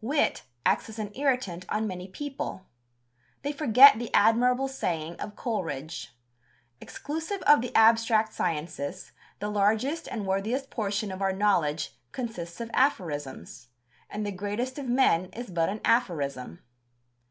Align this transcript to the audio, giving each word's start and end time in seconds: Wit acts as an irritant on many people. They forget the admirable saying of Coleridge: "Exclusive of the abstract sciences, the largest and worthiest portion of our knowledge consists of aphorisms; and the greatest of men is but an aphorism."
Wit 0.00 0.44
acts 0.64 0.88
as 0.88 0.98
an 0.98 1.12
irritant 1.14 1.66
on 1.68 1.86
many 1.86 2.08
people. 2.08 2.64
They 3.42 3.52
forget 3.52 3.98
the 3.98 4.08
admirable 4.14 4.66
saying 4.66 5.16
of 5.20 5.36
Coleridge: 5.36 6.16
"Exclusive 6.80 7.42
of 7.42 7.60
the 7.60 7.70
abstract 7.76 8.32
sciences, 8.32 9.12
the 9.40 9.50
largest 9.50 10.08
and 10.08 10.24
worthiest 10.26 10.70
portion 10.70 11.12
of 11.12 11.20
our 11.20 11.34
knowledge 11.34 11.94
consists 12.12 12.62
of 12.62 12.70
aphorisms; 12.72 13.68
and 14.08 14.24
the 14.24 14.32
greatest 14.32 14.78
of 14.78 14.86
men 14.88 15.26
is 15.34 15.50
but 15.50 15.68
an 15.68 15.82
aphorism." 15.84 16.60